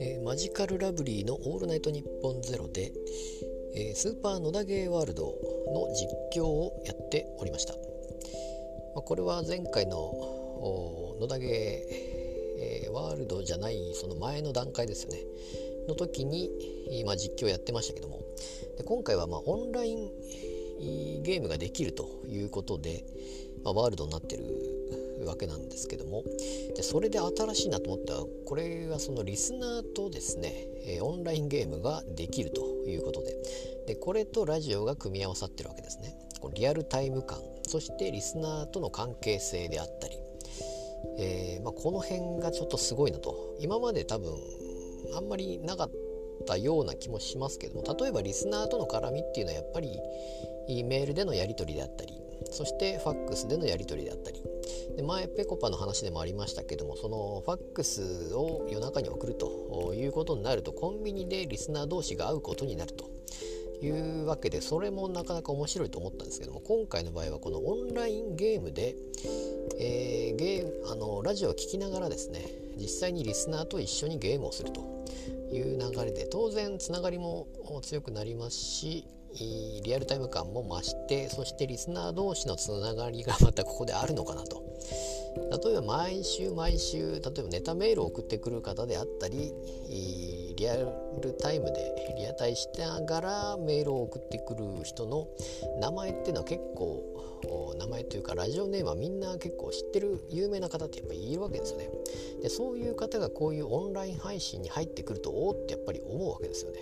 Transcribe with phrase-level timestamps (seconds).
[0.00, 2.92] えーマジカルラブリーの「オールナイトニッポンゼロで、
[3.74, 5.36] えースーパー野田ゲーワールド
[5.72, 7.80] の実況をやっておりました、ま
[8.98, 11.50] あ、これは前回の野田ゲー、
[12.60, 15.18] えーワールドじゃないその前の段階ですよね。
[15.88, 18.20] の時に、まあ、実況やってましたけども。
[18.76, 20.12] で今回はまあオンライン
[21.22, 23.04] ゲームができるということで、
[23.62, 24.44] まあ、ワールドになってる
[25.26, 26.24] わけなんですけども。
[26.74, 33.36] でそれで新しいなと思ったらこれはそのリスナーとですね、えオンラインゲームができるということで。
[33.86, 36.16] でこれとラジオが組み合わさってるわけですね。
[36.40, 37.40] このリアルタイム感。
[37.66, 40.18] そしてリスナーとの関係性であったり、
[41.18, 43.56] えーまあ、この辺がちょっとすごいなと。
[43.60, 44.34] 今まで多分
[45.14, 45.90] あんまりなかっ
[46.46, 47.96] たような気もしますけども。
[47.98, 50.00] 例えばリスナーとの絡みっていうのはやっぱり
[50.84, 52.12] メールでのやり取りであったり。
[52.50, 54.42] そしてファックスでのやり取りであったり。
[54.96, 63.10] で前ペコパの話でもありましたけどもそのファックスを夜中に送るということになるとコンビニでリスナー同士が会うことになると。
[63.84, 68.94] いうわけでそれもなかなか面白いと思ったんですけども今回の場合はこのオンラインゲームで、
[69.80, 72.44] えーゲームあのラジオを聴きながらですね
[72.78, 74.92] 実際にリスナーと一緒にゲームをすると。
[75.52, 77.46] いう流れで当然つながりも
[77.82, 79.06] 強くなりますし
[79.84, 84.71] リアルタイム感も増してそしてリスナー同士のつながりがまたここであるのかなと。
[85.34, 89.52] 例えば毎週毎週例えばネタメールを送ってくる方であったり
[90.56, 95.28] リアルタイムでリアタイしながらメールを送ってくる人の
[95.80, 101.90] 名前っていうのは結構名前というかラジオネームはみんな結構知ってる有名な方ってやっぱりいるわけですよね。
[102.42, 106.80] でそういう方がこういうオンライン配信に入ってくるとおおってやっぱり思うわけですよね。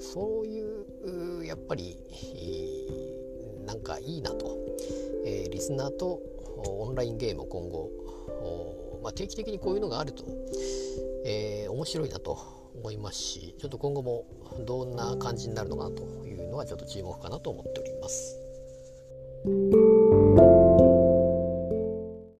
[0.00, 1.98] そういうやっぱり
[3.66, 4.56] なんかいいなと、
[5.24, 6.20] えーリスナーと
[6.56, 7.90] オンラインゲームを今後、
[9.02, 10.24] まあ、定期的にこういうのがあると、
[11.24, 12.38] えー面白いなと
[12.76, 14.26] 思いますしちょっと今後も
[14.64, 18.43] どんな感じになるのかなというのはちょっと注目かなと思っております。